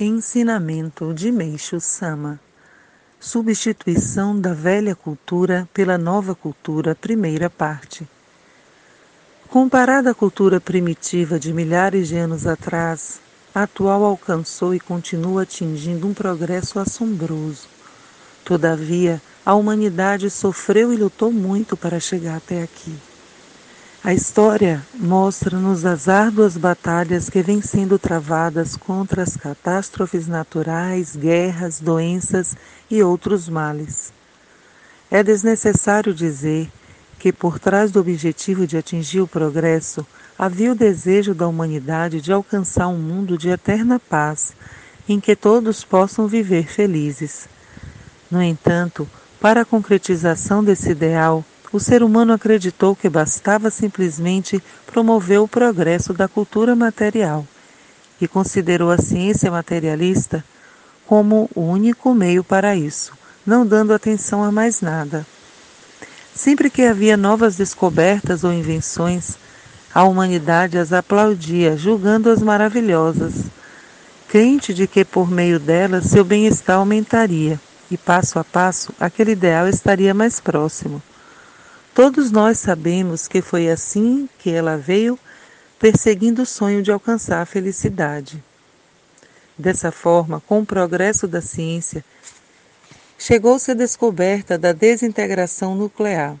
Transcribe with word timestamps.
Ensinamento 0.00 1.12
de 1.12 1.32
Meixo 1.32 1.80
Sama 1.80 2.38
Substituição 3.18 4.40
da 4.40 4.54
velha 4.54 4.94
cultura 4.94 5.68
pela 5.74 5.98
nova 5.98 6.36
cultura, 6.36 6.94
primeira 6.94 7.50
parte. 7.50 8.06
Comparada 9.48 10.12
à 10.12 10.14
cultura 10.14 10.60
primitiva 10.60 11.36
de 11.36 11.52
milhares 11.52 12.06
de 12.06 12.16
anos 12.16 12.46
atrás, 12.46 13.20
a 13.52 13.64
atual 13.64 14.04
alcançou 14.04 14.72
e 14.72 14.78
continua 14.78 15.42
atingindo 15.42 16.06
um 16.06 16.14
progresso 16.14 16.78
assombroso. 16.78 17.66
Todavia, 18.44 19.20
a 19.44 19.56
humanidade 19.56 20.30
sofreu 20.30 20.92
e 20.92 20.96
lutou 20.96 21.32
muito 21.32 21.76
para 21.76 21.98
chegar 21.98 22.36
até 22.36 22.62
aqui. 22.62 22.96
A 24.02 24.14
história 24.14 24.80
mostra-nos 24.94 25.84
as 25.84 26.08
árduas 26.08 26.56
batalhas 26.56 27.28
que 27.28 27.42
vêm 27.42 27.60
sendo 27.60 27.98
travadas 27.98 28.76
contra 28.76 29.24
as 29.24 29.36
catástrofes 29.36 30.28
naturais, 30.28 31.16
guerras, 31.16 31.80
doenças 31.80 32.56
e 32.88 33.02
outros 33.02 33.48
males. 33.48 34.12
É 35.10 35.20
desnecessário 35.20 36.14
dizer 36.14 36.70
que, 37.18 37.32
por 37.32 37.58
trás 37.58 37.90
do 37.90 37.98
objetivo 37.98 38.68
de 38.68 38.76
atingir 38.76 39.20
o 39.20 39.26
progresso, 39.26 40.06
havia 40.38 40.70
o 40.70 40.76
desejo 40.76 41.34
da 41.34 41.48
humanidade 41.48 42.20
de 42.20 42.32
alcançar 42.32 42.86
um 42.86 42.98
mundo 42.98 43.36
de 43.36 43.48
eterna 43.48 43.98
paz, 43.98 44.52
em 45.08 45.18
que 45.18 45.34
todos 45.34 45.82
possam 45.82 46.28
viver 46.28 46.68
felizes. 46.68 47.48
No 48.30 48.40
entanto, 48.40 49.08
para 49.40 49.62
a 49.62 49.64
concretização 49.64 50.62
desse 50.62 50.90
ideal, 50.90 51.44
o 51.72 51.78
ser 51.78 52.02
humano 52.02 52.32
acreditou 52.32 52.96
que 52.96 53.08
bastava 53.08 53.70
simplesmente 53.70 54.62
promover 54.86 55.40
o 55.40 55.48
progresso 55.48 56.12
da 56.12 56.26
cultura 56.26 56.74
material 56.74 57.46
e 58.20 58.26
considerou 58.26 58.90
a 58.90 58.98
ciência 58.98 59.50
materialista 59.50 60.44
como 61.06 61.48
o 61.54 61.62
único 61.62 62.14
meio 62.14 62.42
para 62.44 62.76
isso, 62.76 63.12
não 63.46 63.66
dando 63.66 63.94
atenção 63.94 64.44
a 64.44 64.52
mais 64.52 64.80
nada. 64.80 65.26
Sempre 66.34 66.70
que 66.70 66.82
havia 66.82 67.16
novas 67.16 67.56
descobertas 67.56 68.44
ou 68.44 68.52
invenções, 68.52 69.36
a 69.94 70.04
humanidade 70.04 70.78
as 70.78 70.92
aplaudia, 70.92 71.76
julgando-as 71.76 72.42
maravilhosas, 72.42 73.46
crente 74.28 74.74
de 74.74 74.86
que 74.86 75.04
por 75.04 75.30
meio 75.30 75.58
delas 75.58 76.04
seu 76.04 76.24
bem-estar 76.24 76.76
aumentaria 76.76 77.58
e 77.90 77.96
passo 77.96 78.38
a 78.38 78.44
passo 78.44 78.92
aquele 79.00 79.32
ideal 79.32 79.66
estaria 79.66 80.12
mais 80.12 80.38
próximo. 80.38 81.02
Todos 81.98 82.30
nós 82.30 82.60
sabemos 82.60 83.26
que 83.26 83.42
foi 83.42 83.68
assim 83.68 84.28
que 84.38 84.52
ela 84.52 84.76
veio 84.76 85.18
perseguindo 85.80 86.42
o 86.42 86.46
sonho 86.46 86.80
de 86.80 86.92
alcançar 86.92 87.42
a 87.42 87.44
felicidade. 87.44 88.40
Dessa 89.58 89.90
forma, 89.90 90.40
com 90.46 90.60
o 90.60 90.64
progresso 90.64 91.26
da 91.26 91.40
ciência, 91.40 92.04
chegou-se 93.18 93.72
à 93.72 93.74
descoberta 93.74 94.56
da 94.56 94.70
desintegração 94.70 95.74
nuclear. 95.74 96.36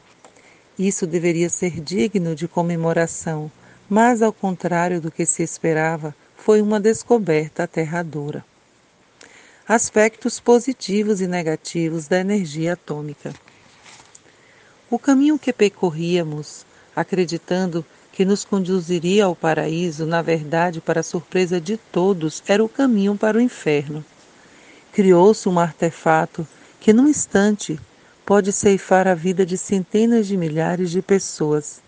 Isso 0.78 1.08
deveria 1.08 1.50
ser 1.50 1.80
digno 1.80 2.36
de 2.36 2.46
comemoração, 2.46 3.50
mas, 3.90 4.22
ao 4.22 4.32
contrário 4.32 5.00
do 5.00 5.10
que 5.10 5.26
se 5.26 5.42
esperava, 5.42 6.14
foi 6.36 6.62
uma 6.62 6.78
descoberta 6.78 7.64
aterradora. 7.64 8.44
Aspectos 9.66 10.38
positivos 10.38 11.20
e 11.20 11.26
negativos 11.26 12.06
da 12.06 12.20
energia 12.20 12.74
atômica. 12.74 13.34
O 14.90 14.98
caminho 14.98 15.38
que 15.38 15.52
percorríamos, 15.52 16.64
acreditando 16.96 17.84
que 18.10 18.24
nos 18.24 18.42
conduziria 18.42 19.26
ao 19.26 19.36
paraíso, 19.36 20.06
na 20.06 20.22
verdade, 20.22 20.80
para 20.80 21.02
surpresa 21.02 21.60
de 21.60 21.76
todos, 21.76 22.42
era 22.48 22.64
o 22.64 22.68
caminho 22.70 23.14
para 23.14 23.36
o 23.36 23.40
inferno. 23.40 24.02
Criou-se 24.90 25.46
um 25.46 25.58
artefato 25.58 26.48
que, 26.80 26.94
num 26.94 27.06
instante, 27.06 27.78
pode 28.24 28.50
ceifar 28.50 29.06
a 29.06 29.14
vida 29.14 29.44
de 29.44 29.58
centenas 29.58 30.26
de 30.26 30.38
milhares 30.38 30.90
de 30.90 31.02
pessoas. 31.02 31.82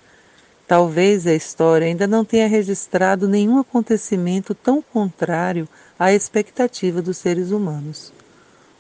Talvez 0.68 1.26
a 1.26 1.34
história 1.34 1.86
ainda 1.86 2.06
não 2.06 2.22
tenha 2.22 2.46
registrado 2.46 3.26
nenhum 3.26 3.58
acontecimento 3.58 4.54
tão 4.54 4.82
contrário 4.82 5.66
à 5.98 6.12
expectativa 6.12 7.00
dos 7.00 7.16
seres 7.16 7.50
humanos. 7.50 8.12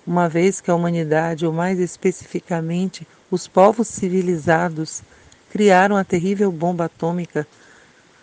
Uma 0.06 0.28
vez 0.28 0.60
que 0.60 0.70
a 0.70 0.74
humanidade, 0.74 1.46
ou 1.46 1.52
mais 1.52 1.80
especificamente 1.80 3.06
os 3.30 3.46
povos 3.46 3.88
civilizados 3.88 5.02
criaram 5.50 5.96
a 5.96 6.04
terrível 6.04 6.50
bomba 6.50 6.86
atômica, 6.86 7.46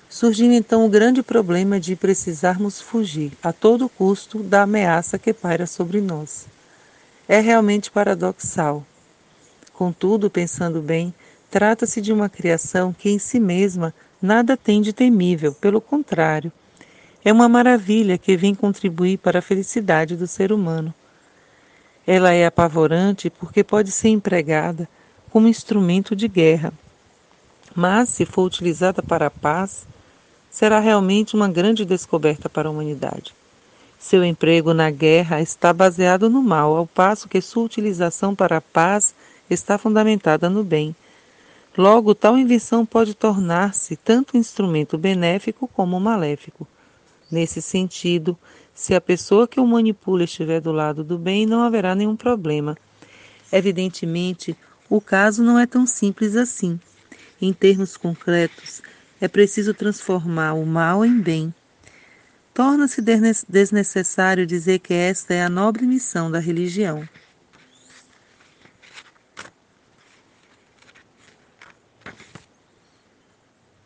surgiu 0.09 0.51
então 0.51 0.85
o 0.85 0.90
grande 0.90 1.22
problema 1.22 1.79
de 1.79 1.95
precisarmos 1.95 2.81
fugir 2.81 3.31
a 3.44 3.51
todo 3.51 3.90
custo 3.90 4.44
da 4.44 4.63
ameaça 4.63 5.19
que 5.19 5.34
paira 5.34 5.66
sobre 5.66 6.01
nós. 6.01 6.47
É 7.28 7.40
realmente 7.40 7.91
paradoxal. 7.91 8.85
Contudo, 9.73 10.29
pensando 10.29 10.81
bem, 10.81 11.13
trata-se 11.51 12.01
de 12.01 12.13
uma 12.13 12.29
criação 12.29 12.94
que 12.94 13.09
em 13.09 13.19
si 13.19 13.40
mesma 13.40 13.94
nada 14.22 14.57
tem 14.57 14.81
de 14.81 14.94
temível, 14.94 15.53
pelo 15.53 15.79
contrário, 15.79 16.51
é 17.23 17.31
uma 17.31 17.50
maravilha 17.50 18.17
que 18.17 18.38
vem 18.38 18.56
contribuir 18.56 19.17
para 19.17 19.40
a 19.40 19.41
felicidade 19.41 20.16
do 20.16 20.25
ser 20.25 20.53
humano. 20.53 20.94
Ela 22.07 22.31
é 22.31 22.45
apavorante 22.45 23.29
porque 23.29 23.66
pode 23.66 23.91
ser 23.91 24.07
empregada 24.07 24.88
como 25.29 25.50
instrumento 25.50 26.16
de 26.16 26.29
guerra. 26.29 26.72
Mas, 27.75 28.07
se 28.07 28.25
for 28.25 28.44
utilizada 28.44 29.03
para 29.03 29.28
a 29.28 29.29
paz, 29.29 29.85
será 30.50 30.79
realmente 30.79 31.35
uma 31.35 31.50
grande 31.50 31.84
descoberta 31.84 32.47
para 32.47 32.69
a 32.69 32.72
humanidade. 32.72 33.35
Seu 34.00 34.23
emprego 34.23 34.73
na 34.73 34.90
guerra 34.90 35.41
está 35.41 35.73
baseado 35.73 36.29
no 36.29 36.41
mal, 36.41 36.78
ao 36.78 36.88
passo 36.88 37.28
que 37.28 37.41
sua 37.41 37.63
utilização 37.63 38.34
para 38.34 38.57
a 38.57 38.62
paz 38.62 39.13
está 39.50 39.78
fundamentada 39.78 40.50
no 40.50 40.63
bem. 40.63 40.96
Logo, 41.78 42.16
tal 42.16 42.38
invenção 42.38 42.85
pode 42.85 43.13
tornar-se 43.13 43.97
tanto 43.97 44.38
um 44.38 44.40
instrumento 44.40 44.97
benéfico 44.97 45.67
como 45.67 46.00
maléfico. 46.00 46.66
Nesse 47.30 47.62
sentido, 47.62 48.38
se 48.74 48.94
a 48.94 49.02
pessoa 49.02 49.48
que 49.48 49.60
o 49.60 49.66
manipula 49.66 50.24
estiver 50.24 50.62
do 50.62 50.72
lado 50.72 51.04
do 51.04 51.18
bem, 51.18 51.46
não 51.46 51.62
haverá 51.62 51.94
nenhum 51.94 52.16
problema. 52.16 52.78
Evidentemente, 53.52 54.56
o 54.90 55.02
caso 55.02 55.44
não 55.44 55.60
é 55.60 55.66
tão 55.66 55.86
simples 55.86 56.36
assim. 56.36 56.80
Em 57.42 57.52
termos 57.52 57.98
concretos, 57.98 58.82
é 59.20 59.28
preciso 59.28 59.74
transformar 59.74 60.54
o 60.54 60.66
mal 60.66 61.04
em 61.04 61.20
bem. 61.20 61.54
Torna-se 62.54 63.02
desnecessário 63.48 64.46
dizer 64.46 64.80
que 64.80 64.94
esta 64.94 65.34
é 65.34 65.44
a 65.44 65.50
nobre 65.50 65.86
missão 65.86 66.32
da 66.32 66.40
religião. 66.40 67.08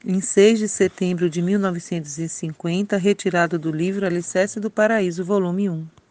Em 0.03 0.19
6 0.19 0.57
de 0.57 0.67
setembro 0.67 1.29
de 1.29 1.44
1950, 1.44 2.97
retirado 2.97 3.59
do 3.59 3.72
livro 3.72 4.03
Alicerce 4.03 4.59
do 4.59 4.72
Paraíso, 4.72 5.23
volume 5.23 5.69
1. 5.69 5.88